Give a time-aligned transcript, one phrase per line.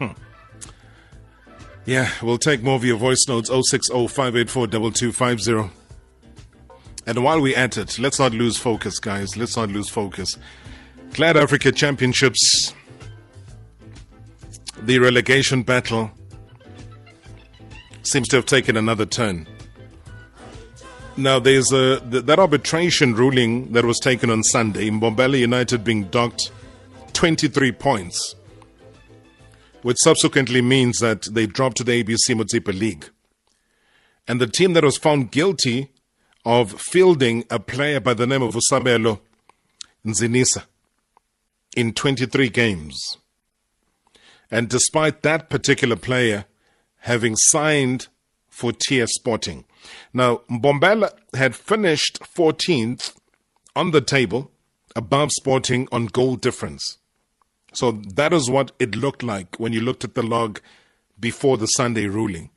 [0.00, 0.12] Hmm.
[1.84, 5.70] Yeah, we'll take more of your voice notes 060 584
[7.06, 9.36] And while we're at it, let's not lose focus, guys.
[9.36, 10.38] Let's not lose focus.
[11.12, 12.74] Glad Africa Championships,
[14.82, 16.10] the relegation battle
[18.02, 19.46] seems to have taken another turn.
[21.16, 26.50] Now, there's a that arbitration ruling that was taken on Sunday, Mbombela United being docked
[27.12, 28.36] 23 points,
[29.82, 33.08] which subsequently means that they dropped to the ABC Motsepe League.
[34.28, 35.90] And the team that was found guilty
[36.44, 39.20] of fielding a player by the name of Usabelo
[40.04, 40.64] Nzinisa
[41.76, 43.18] in 23 games.
[44.50, 46.46] And despite that particular player
[47.00, 48.08] having signed
[48.48, 49.64] for TS Sporting,
[50.12, 53.14] now, Mbombela had finished 14th
[53.76, 54.50] on the table,
[54.96, 56.98] above Sporting on goal difference.
[57.72, 60.60] So that is what it looked like when you looked at the log
[61.18, 62.50] before the Sunday ruling.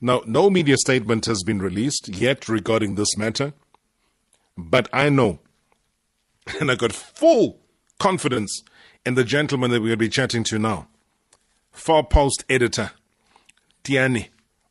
[0.00, 3.52] Now, no media statement has been released yet regarding this matter,
[4.58, 5.38] but I know,
[6.60, 7.60] and I got full
[8.00, 8.64] confidence
[9.06, 10.88] in the gentleman that we're going to be chatting to now.
[11.70, 12.90] Far Post editor,
[13.84, 14.28] Tiani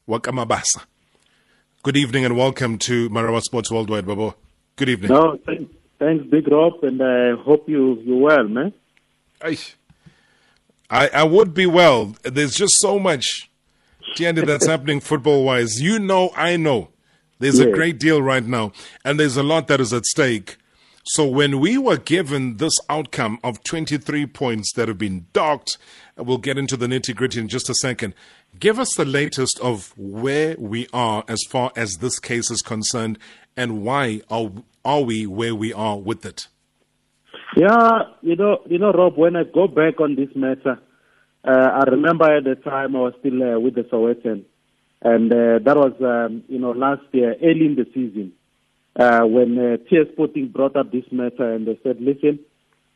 [0.07, 0.83] Wakamabasa.
[1.83, 4.35] Good evening and welcome to Marawa Sports Worldwide, Babo.
[4.75, 5.11] Good evening.
[5.11, 5.39] No,
[5.97, 8.73] thanks, Big Rob, and I hope you you well, man.
[10.89, 12.15] I, I, would be well.
[12.23, 13.49] There's just so much,
[14.15, 15.81] Tiyani, that's happening football wise.
[15.81, 16.89] You know, I know.
[17.39, 18.71] There's a great deal right now,
[19.03, 20.57] and there's a lot that is at stake.
[21.03, 25.79] So when we were given this outcome of 23 points that have been docked,
[26.15, 28.13] we'll get into the nitty gritty in just a second.
[28.59, 33.17] Give us the latest of where we are as far as this case is concerned
[33.57, 34.51] and why are,
[34.85, 36.47] are we where we are with it?
[37.61, 40.79] Yeah, you know, you know, Rob, when I go back on this matter,
[41.47, 44.45] uh, I remember at the time I was still uh, with the Sowetan,
[45.03, 48.33] and uh, that was, um, you know, last year, early in the season,
[48.95, 52.39] uh, when uh, TS Sporting brought up this matter and they said, listen,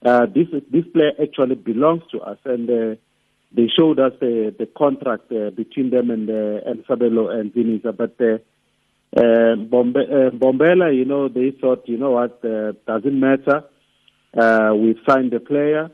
[0.03, 2.95] uh, this, this player actually belongs to us, and uh,
[3.51, 7.95] they showed us the, the contract uh, between them and uh, and Sabelo and Zinisa.
[7.95, 8.39] But uh,
[9.15, 13.63] uh, Bombe, uh, Mbombela, you know, they thought, you know what, uh, doesn't matter.
[14.35, 15.89] Uh, we've signed the player,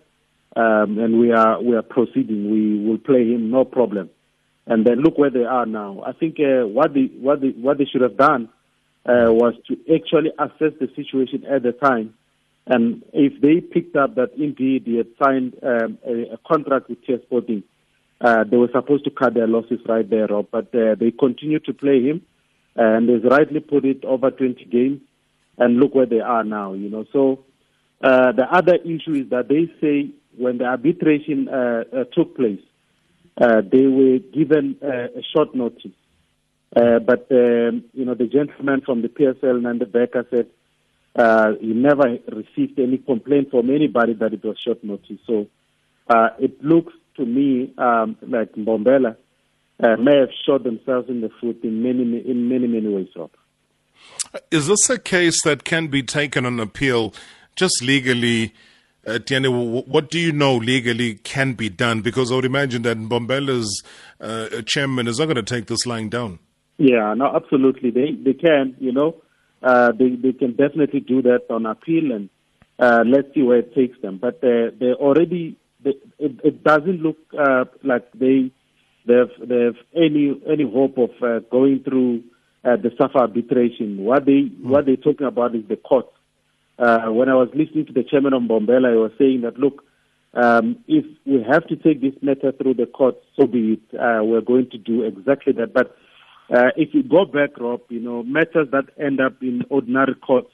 [0.55, 2.51] um, and we are we are proceeding.
[2.51, 4.09] We will play him, no problem.
[4.67, 6.03] And then look where they are now.
[6.05, 8.49] I think uh, what they what they what they should have done
[9.05, 12.13] uh, was to actually assess the situation at the time
[12.67, 17.03] and if they picked up that indeed he had signed um, a, a, contract with
[17.05, 17.63] TS Sporting,
[18.19, 20.47] uh, they were supposed to cut their losses right there, Rob.
[20.51, 22.21] But uh, they continued to play him,
[22.75, 25.01] and they've rightly put it over 20 games.
[25.57, 27.05] And look where they are now, you know.
[27.11, 27.43] So
[28.03, 32.61] uh, the other issue is that they say when the arbitration uh, uh, took place,
[33.39, 35.91] uh, they were given a short notice.
[36.73, 40.47] but um, you know, the gentleman from the PSL, Nanda Becker, said
[41.15, 45.17] uh, he never received any complaint from anybody that it was short notice.
[45.27, 45.47] So
[46.07, 49.17] uh, it looks to me um, like Mbombela
[49.83, 53.09] uh, may have shot themselves in the foot in many, in many, many ways.
[53.19, 53.31] Up.
[54.49, 57.13] Is this a case that can be taken on appeal
[57.55, 58.53] just legally?
[59.05, 62.01] Uh, Tiyani, what do you know legally can be done?
[62.01, 63.83] Because I would imagine that Mbombela's
[64.19, 66.37] uh, chairman is not going to take this lying down.
[66.77, 67.89] Yeah, no, absolutely.
[67.89, 69.15] They they can, you know
[69.63, 72.29] uh, they, they can definitely do that on appeal and
[72.79, 74.17] uh, let's see where it takes them.
[74.17, 78.51] But uh, they already, they, it, it doesn't look uh, like they
[79.05, 82.23] they have, they have any any hope of uh, going through
[82.63, 83.97] uh, the SAFA arbitration.
[83.97, 84.63] What they mm.
[84.63, 86.07] what they're talking about is the court.
[86.81, 89.83] Uh, when I was listening to the chairman of Mbombela, I was saying that look,
[90.33, 93.99] um, if we have to take this matter through the court, so be it.
[93.99, 95.73] Uh, we're going to do exactly that.
[95.73, 95.95] But
[96.49, 100.51] uh, if you go back, Rob, you know, matters that end up in ordinary courts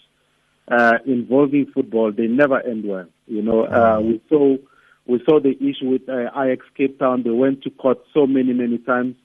[0.67, 3.05] uh, involving football, they never end well.
[3.27, 4.57] You know, uh, we saw
[5.05, 7.23] we saw the issue with uh, Ajax Cape Town.
[7.23, 9.15] They went to court so many, many times,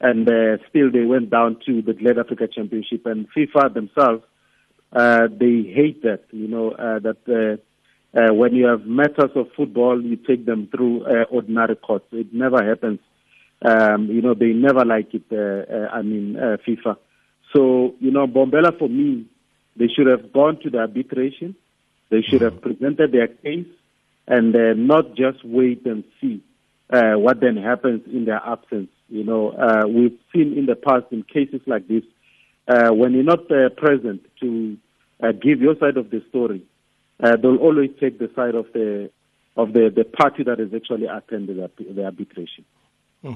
[0.00, 3.06] and uh, still they went down to the Glad Africa Championship.
[3.06, 4.22] And FIFA themselves,
[4.92, 6.24] uh, they hate that.
[6.30, 7.18] You know, uh, that
[8.14, 12.06] uh, uh, when you have matters of football, you take them through uh, ordinary courts.
[12.12, 13.00] It never happens
[13.64, 16.96] um, you know, they never like it, uh, I mean, FIFA.
[17.54, 19.26] So, you know, Mbombela, for me,
[19.76, 21.54] they should have gone to the arbitration.
[22.10, 23.66] They should have presented their case
[24.26, 24.52] and
[24.86, 26.42] not just wait and see
[26.90, 28.90] uh, what then happens in their absence.
[29.08, 32.02] You know, uh, we've seen in the past in cases like this,
[32.68, 34.76] uh, when you're not uh, present to
[35.22, 36.62] uh, give your side of the story,
[37.20, 39.10] uh, they'll always take the side of the
[39.56, 42.64] of the, the party that has actually attended the, arbitration.
[43.20, 43.34] Hmm.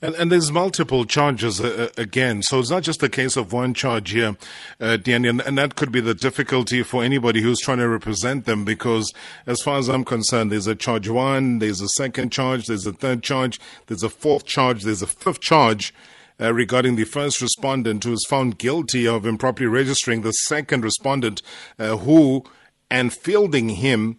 [0.00, 3.52] And, and, there's multiple charges uh, uh, again, so it's not just a case of
[3.52, 4.36] one charge here,
[4.80, 8.64] uh, and, and, that could be the difficulty for anybody who's trying to represent them.
[8.64, 9.12] Because
[9.46, 12.92] as far as I'm concerned, there's a charge one, there's a second charge, there's a
[12.92, 15.92] third charge, there's a fourth charge, there's a fifth charge.
[16.40, 21.40] Uh, regarding the first respondent who was found guilty of improperly registering the second respondent
[21.78, 22.42] uh, who
[22.90, 24.18] and fielding him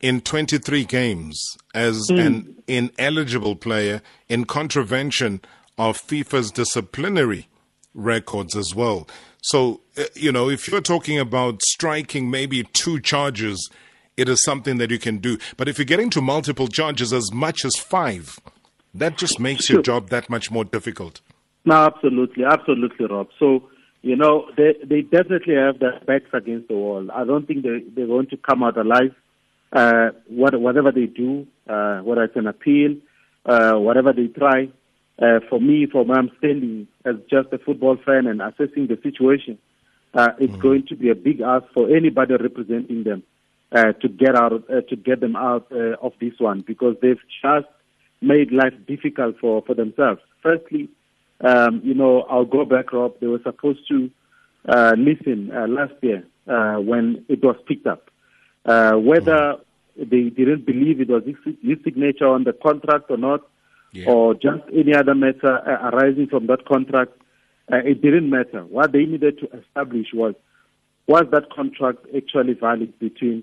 [0.00, 2.26] in 23 games as mm.
[2.26, 5.40] an ineligible player in contravention
[5.78, 7.48] of FIFA's disciplinary
[7.94, 9.08] records as well.
[9.42, 13.70] So, uh, you know, if you're talking about striking maybe two charges,
[14.16, 15.38] it is something that you can do.
[15.56, 18.38] But if you're getting to multiple charges as much as five,
[18.92, 21.20] that just makes your job that much more difficult.
[21.64, 23.28] No, absolutely, absolutely, Rob.
[23.38, 23.68] So,
[24.02, 27.10] you know, they they definitely have their backs against the wall.
[27.10, 29.14] I don't think they they're going to come out alive.
[29.72, 32.94] Uh, what, whatever they do, uh, whether it's an appeal,
[33.44, 34.68] uh, whatever they try,
[35.20, 39.58] uh, for me, for my standing as just a football fan and assessing the situation,
[40.14, 40.60] uh, it's mm-hmm.
[40.60, 43.22] going to be a big ask for anybody representing them
[43.72, 47.20] uh, to get out, uh, to get them out uh, of this one because they've
[47.42, 47.66] just
[48.20, 50.20] made life difficult for, for themselves.
[50.42, 50.88] Firstly,
[51.44, 53.20] um, you know, I'll go back, Rob.
[53.20, 54.10] They were supposed to
[54.68, 58.10] uh, listen uh, last year uh, when it was picked up.
[58.64, 59.56] Uh, whether
[59.96, 63.42] they didn't believe it was his signature on the contract or not,
[63.92, 64.06] yeah.
[64.08, 67.12] or just any other matter uh, arising from that contract,
[67.72, 68.64] uh, it didn't matter.
[68.64, 70.34] What they needed to establish was
[71.06, 73.42] was that contract actually valid between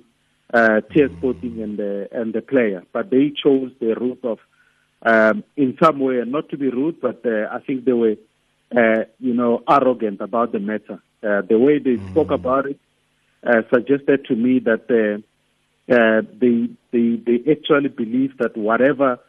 [0.53, 4.39] uh, TS Sporting and the and the player, but they chose the route of,
[5.03, 8.15] um, in some way, not to be rude, but uh, I think they were,
[8.75, 11.01] uh, you know, arrogant about the matter.
[11.23, 12.11] Uh, the way they mm.
[12.11, 12.79] spoke about it
[13.45, 19.19] uh, suggested to me that uh, uh, they, they, they actually believe that whatever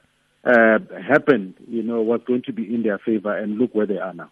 [0.44, 3.98] uh, happened, you know, was going to be in their favor, and look where they
[3.98, 4.30] are now.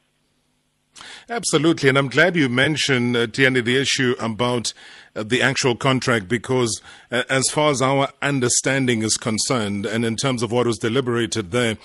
[1.30, 4.72] Absolutely, and I'm glad you mentioned, uh, Tiyani, the issue about
[5.14, 6.82] uh, the actual contract because,
[7.12, 11.52] uh, as far as our understanding is concerned, and in terms of what was deliberated
[11.52, 11.78] there,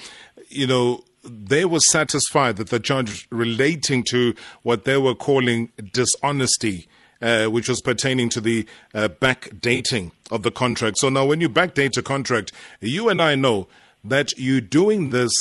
[0.49, 4.33] you know, they were satisfied that the charge relating to
[4.63, 6.87] what they were calling dishonesty
[7.21, 8.65] uh, which was pertaining to the
[8.95, 10.97] uh, backdating of the contract.
[10.97, 12.51] So now, when you backdate a contract,
[12.81, 13.67] you and I know
[14.03, 15.31] that you're doing this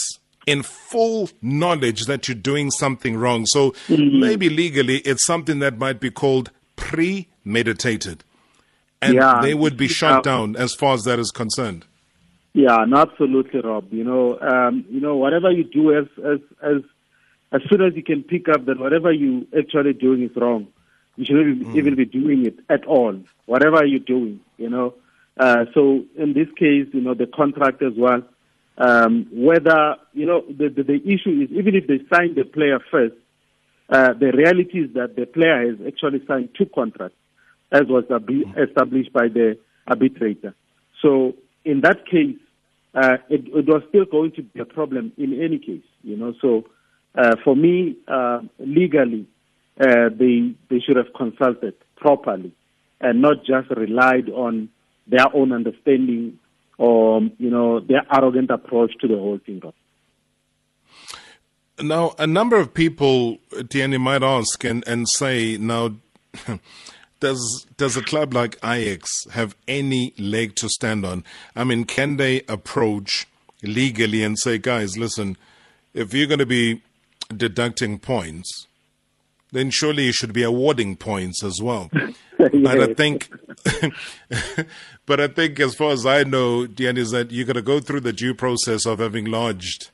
[0.46, 3.46] in full knowledge that you're doing something wrong.
[3.46, 4.20] So mm-hmm.
[4.20, 8.24] maybe legally, it's something that might be called premeditated.
[9.00, 9.40] And yeah.
[9.42, 11.84] they would be shut down as far as that is concerned.
[12.54, 13.92] Yeah, absolutely, Rob.
[13.92, 16.82] You know, um, you know, whatever you do, as as as
[17.52, 20.68] as soon as you can pick up that whatever you actually doing is wrong,
[21.16, 21.76] you shouldn't mm.
[21.76, 24.94] even be doing it at all, whatever you're doing, you know.
[25.38, 28.22] Uh, so in this case, you know, the contract as well,
[28.78, 32.78] um, whether, you know, the, the, the, issue is even if they sign the player
[32.90, 33.14] first,
[33.88, 37.16] uh, the reality is that the player has actually signed two contracts,
[37.70, 38.68] as was mm.
[38.68, 40.54] established by the arbitrator.
[41.02, 41.34] So
[41.64, 42.36] in that case,
[42.94, 46.34] uh, it, it, was still going to be a problem in any case, you know.
[46.40, 46.64] So
[47.16, 49.26] uh, for me, uh, legally,
[49.80, 52.52] uh, they they should have consulted properly
[53.00, 54.68] and not just relied on
[55.06, 56.38] their own understanding
[56.78, 59.62] or you know their arrogant approach to the whole thing.
[61.80, 65.96] Now, a number of people, Tiyani, might ask and, and say, now,
[67.20, 71.24] does does a club like Ajax have any leg to stand on?
[71.56, 73.26] I mean, can they approach
[73.62, 75.36] legally and say, guys, listen,
[75.94, 76.82] if you're going to be
[77.34, 78.66] deducting points,
[79.50, 81.90] then surely you should be awarding points as well.
[82.36, 83.30] But I think,
[85.06, 87.80] but I think, as far as I know, Diane, is that you're going to go
[87.80, 89.90] through the due process of having lodged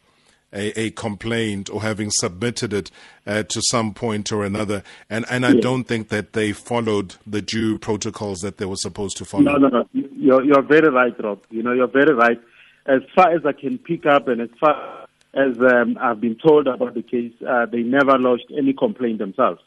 [0.53, 2.91] a, a complaint or having submitted it
[3.27, 4.83] uh, to some point or another.
[5.09, 9.17] And and I don't think that they followed the due protocols that they were supposed
[9.19, 9.45] to follow.
[9.45, 9.89] No, no, no.
[9.93, 11.43] You're, you're very right, Rob.
[11.51, 12.41] You know, you're very right.
[12.87, 16.67] As far as I can pick up and as far as um, I've been told
[16.67, 19.61] about the case, uh, they never lodged any complaint themselves.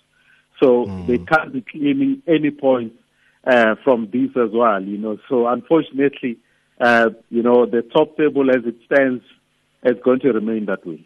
[0.59, 1.07] So mm.
[1.07, 2.95] they can't be claiming any points
[3.45, 5.17] uh, from this as well, you know.
[5.29, 6.37] So unfortunately,
[6.79, 9.23] uh, you know, the top table as it stands
[9.83, 11.05] is going to remain that way.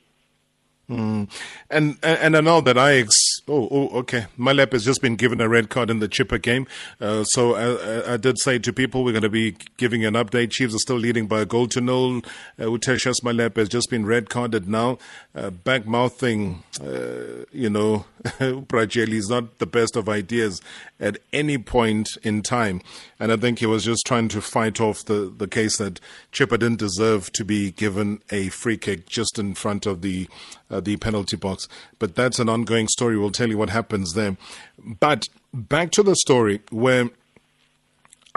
[0.90, 1.30] Mm.
[1.70, 3.14] And and I know that Ajax.
[3.50, 4.28] Oh, oh, okay.
[4.38, 6.66] Malep has just been given a red card in the Chippa game.
[7.00, 10.52] Uh, so I, I, did say to people we're going to be giving an update.
[10.52, 12.18] Chiefs are still leading by a goal to nil.
[12.60, 14.98] Uh, Uteshas Malep has just been red carded now.
[15.34, 20.62] Uh, back mouthing, uh, you know, Prajeli is not the best of ideas
[21.00, 22.82] at any point in time.
[23.20, 26.00] And I think he was just trying to fight off the, the case that
[26.34, 30.28] Chippa didn't deserve to be given a free kick just in front of the
[30.70, 31.68] uh, the penalty box.
[32.00, 33.18] But that's an ongoing story.
[33.18, 34.38] We'll tell you what happens there.
[34.78, 37.10] But back to the story where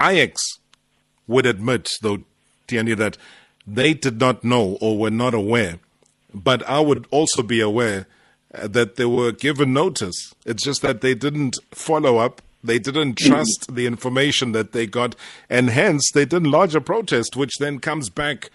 [0.00, 0.58] Ajax
[1.26, 2.18] would admit, though,
[2.68, 3.16] Tiyani, that
[3.66, 5.78] they did not know or were not aware.
[6.32, 8.06] But I would also be aware
[8.54, 10.34] uh, that they were given notice.
[10.46, 12.42] It's just that they didn't follow up.
[12.62, 15.16] They didn't trust the information that they got,
[15.48, 18.50] and hence they didn't lodge a protest, which then comes back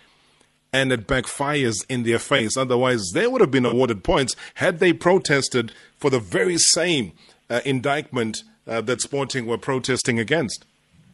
[0.75, 2.57] and it backfires in their face.
[2.57, 7.13] Otherwise, they would have been awarded points had they protested for the very same
[7.49, 10.65] uh, indictment uh, that Sporting were protesting against.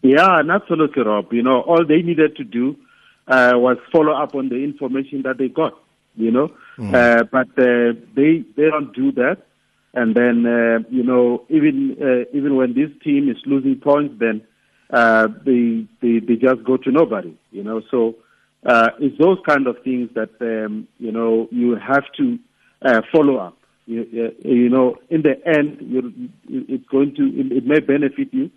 [0.01, 1.31] Yeah, and absolutely, Rob.
[1.31, 2.75] You know, all they needed to do
[3.27, 5.77] uh, was follow up on the information that they got.
[6.15, 6.91] You know, mm.
[7.31, 9.37] but uh, they they don't do that.
[9.93, 11.75] And then uh, you know, even
[12.33, 14.41] even when this team is losing points, then
[15.45, 17.33] they, they they just go to nobody.
[17.51, 18.15] You know, so
[18.65, 22.37] uh, it's those kind of things that um, you know you have to
[22.83, 23.57] uh, follow up.
[23.87, 25.77] You, you, know, in the end,
[26.47, 28.51] it's going to it, may benefit you,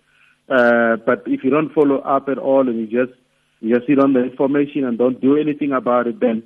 [0.47, 3.17] uh, but if you don't follow up at all and you just
[3.59, 6.43] you just sit on the information and don't do anything about it, then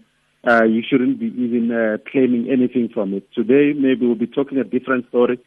[0.47, 3.29] uh, you shouldn't be even uh, claiming anything from it.
[3.33, 5.37] Today, maybe we'll be talking a different story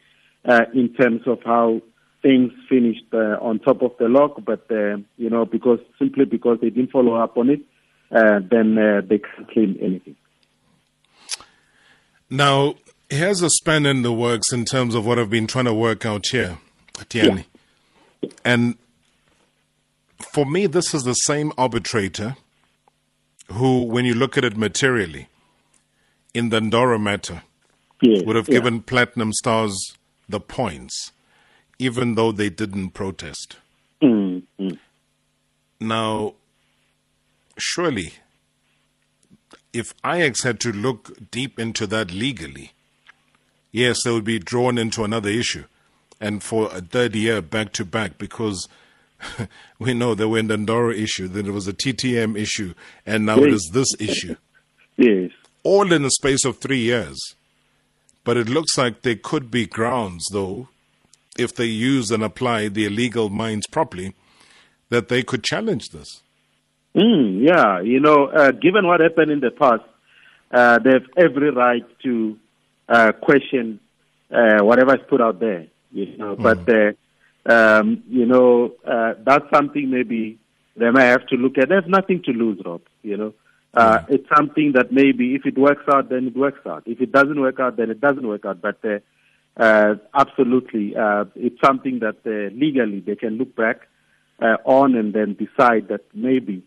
[0.47, 1.81] uh, in terms of how
[2.21, 6.59] things finished uh, on top of the log, but uh, you know, because simply because
[6.61, 7.61] they didn't follow up on it,
[8.13, 10.15] uh, then uh, they can't claim anything.
[12.29, 12.75] Now,
[13.09, 16.05] here's a span in the works in terms of what I've been trying to work
[16.05, 16.57] out here,
[16.95, 17.45] Tiyani.
[18.21, 18.29] Yeah.
[18.43, 18.77] And
[20.19, 22.37] for me, this is the same arbitrator
[23.51, 25.27] who, when you look at it materially,
[26.33, 27.43] in the Ndoro matter,
[28.01, 28.55] yes, would have yeah.
[28.55, 29.95] given Platinum Stars
[30.27, 31.11] the points,
[31.77, 33.57] even though they didn't protest.
[34.01, 34.69] Mm-hmm.
[35.79, 36.33] Now,
[37.57, 38.13] surely,
[39.71, 42.73] if Ajax had to look deep into that legally,
[43.71, 45.65] yes, they would be drawn into another issue.
[46.21, 48.67] And for a third year back to back, because
[49.79, 52.73] we know there were the Ndoro issue, then there was a TTM issue,
[53.05, 53.45] and now yes.
[53.45, 54.35] it is this issue.
[54.97, 55.31] Yes.
[55.63, 57.19] All in the space of three years.
[58.23, 60.69] But it looks like there could be grounds, though,
[61.37, 64.13] if they use and apply their legal minds properly,
[64.89, 66.21] that they could challenge this.
[66.95, 69.81] Mm, yeah, you know, uh, given what happened in the past,
[70.51, 72.37] uh, they have every right to
[72.87, 73.79] uh, question
[74.31, 75.67] uh, whatever is put out there.
[75.91, 76.43] You know, mm.
[76.43, 80.37] but uh, um, you know uh, that's something maybe
[80.75, 81.69] they may have to look at.
[81.69, 82.81] There's nothing to lose, Rob.
[83.01, 83.33] You know,
[83.75, 84.09] mm.
[84.09, 86.83] it's something that maybe if it works out, then it works out.
[86.85, 88.61] If it doesn't work out, then it doesn't work out.
[88.61, 88.79] But
[89.57, 90.93] absolutely,
[91.35, 92.17] it's something that
[92.53, 93.87] legally they can look back
[94.65, 96.63] on and then decide that maybe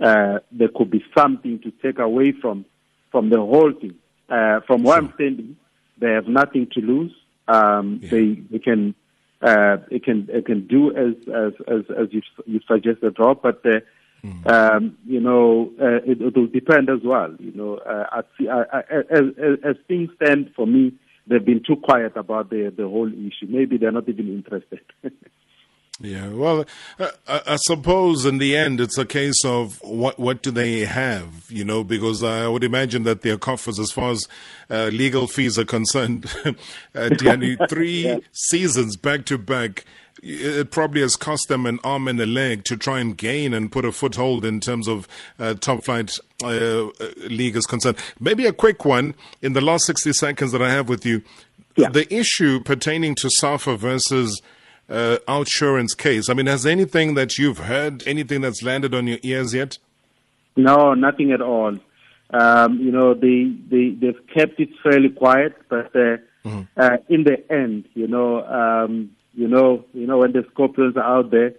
[0.00, 2.64] uh, there could be something to take away from
[3.10, 3.94] from the whole thing.
[4.28, 5.56] Uh, from what I'm standing,
[5.98, 7.12] they have nothing to lose.
[7.48, 8.10] Um, yeah.
[8.10, 8.94] They they can
[9.40, 13.40] uh, it can it can do as as as, as you you suggested, Rob.
[13.42, 13.80] But uh,
[14.24, 14.46] mm.
[14.50, 17.34] um, you know uh, it, it will depend as well.
[17.38, 19.24] You know, uh, I, I, I, as,
[19.64, 20.92] as things stand for me,
[21.26, 23.46] they've been too quiet about the the whole issue.
[23.48, 24.80] Maybe they're not even interested.
[25.98, 26.66] Yeah, well,
[26.98, 31.50] I, I, suppose in the end it's a case of what what do they have,
[31.50, 34.28] you know, because I would imagine that their coffers, as far as
[34.68, 36.26] uh, legal fees are concerned,
[36.94, 37.08] uh,
[37.70, 38.18] three yeah.
[38.32, 39.86] seasons back to back,
[40.22, 43.72] it probably has cost them an arm and a leg to try and gain and
[43.72, 46.90] put a foothold in terms of uh, top flight uh, uh,
[47.28, 47.96] league is concerned.
[48.20, 51.22] Maybe a quick one in the last 60 seconds that I have with you.
[51.76, 51.88] Yeah.
[51.88, 54.42] The issue pertaining to SAFA versus
[54.88, 56.28] uh, OUTsurance case.
[56.28, 59.78] I mean, has anything that you've heard, anything that's landed on your ears yet?
[60.56, 61.76] No, nothing at all.
[62.30, 66.62] Um, you know, they, they, they've kept it fairly quiet, but uh, mm-hmm.
[66.76, 71.18] uh, in the end, you know, um, you know, you know, when the scorpions are
[71.18, 71.54] out there,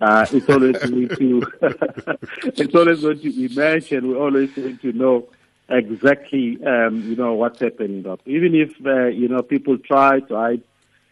[0.00, 1.42] uh, it's always going to,
[2.42, 5.28] it's always going to emerge, and we're always going to know
[5.68, 8.06] exactly, um, you know, what's happening.
[8.06, 8.20] Up.
[8.26, 10.62] Even if uh, you know people try to hide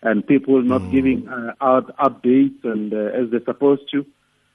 [0.05, 0.93] and people not mm.
[0.93, 4.07] giving uh, out updates and uh, as they're supposed to.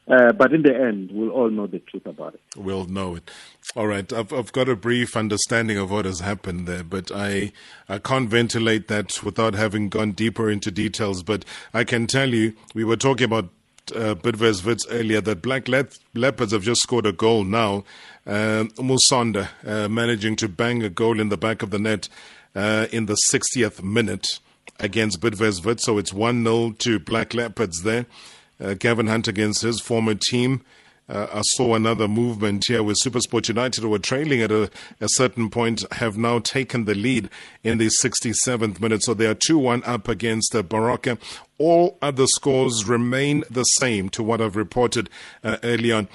[0.07, 2.41] Uh, but in the end, we'll all know the truth about it.
[2.55, 3.29] We'll know it.
[3.75, 4.11] All right.
[4.11, 7.51] I've, I've got a brief understanding of what has happened there, but I,
[7.87, 11.21] I can't ventilate that without having gone deeper into details.
[11.21, 13.49] But I can tell you, we were talking about
[13.91, 17.83] uh, Bidvest Wits earlier that Black Leopards have just scored a goal now.
[18.25, 22.09] Uh, Musonda uh, managing to bang a goal in the back of the net
[22.55, 24.39] uh, in the 60th minute
[24.79, 25.79] against Bidvest.
[25.79, 28.05] So it's 1 0 to Black Leopards there
[28.61, 30.61] uh, Gavin Hunt against his former team.
[31.07, 34.69] Uh, I saw another movement here with Supersport United, who were trailing at a,
[35.01, 37.29] a, certain point, have now taken the lead
[37.63, 39.03] in the 67th minute.
[39.03, 41.17] So they are 2 1 up against uh, Baroka.
[41.57, 45.09] All other scores remain the same to what I've reported
[45.43, 46.07] uh, early on.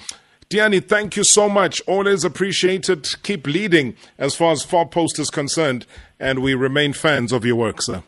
[0.49, 1.83] Tiyani, thank you so much.
[1.89, 3.09] Always appreciated.
[3.25, 5.87] Keep leading as far as Far Post is concerned,
[6.21, 8.05] and we remain fans of your work, sir.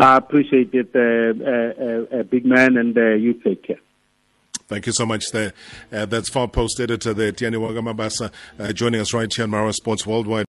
[0.00, 3.80] I appreciate it, uh, uh, uh, big man, and you take care.
[4.70, 5.52] Thank you so much there.
[5.92, 9.42] Uh, that's Far Post editor there, Tiyani wa ka Mabasa, uh, joining us right here
[9.42, 10.46] on Marawa Sports Worldwide.